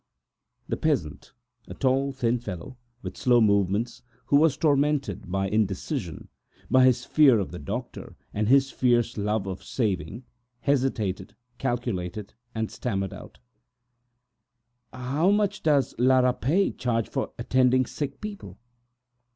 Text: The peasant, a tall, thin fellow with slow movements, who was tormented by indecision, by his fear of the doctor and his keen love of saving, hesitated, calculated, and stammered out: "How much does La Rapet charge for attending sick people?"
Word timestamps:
The 0.67 0.77
peasant, 0.77 1.31
a 1.67 1.75
tall, 1.75 2.11
thin 2.11 2.39
fellow 2.39 2.75
with 3.03 3.15
slow 3.15 3.39
movements, 3.39 4.01
who 4.25 4.37
was 4.37 4.57
tormented 4.57 5.29
by 5.31 5.47
indecision, 5.47 6.27
by 6.71 6.85
his 6.85 7.05
fear 7.05 7.37
of 7.37 7.51
the 7.51 7.59
doctor 7.59 8.15
and 8.33 8.49
his 8.49 8.73
keen 8.73 9.03
love 9.23 9.45
of 9.45 9.63
saving, 9.63 10.23
hesitated, 10.61 11.35
calculated, 11.59 12.33
and 12.55 12.71
stammered 12.71 13.13
out: 13.13 13.37
"How 14.91 15.29
much 15.29 15.61
does 15.61 15.93
La 15.99 16.21
Rapet 16.21 16.79
charge 16.79 17.07
for 17.07 17.33
attending 17.37 17.85
sick 17.85 18.19
people?" 18.21 18.57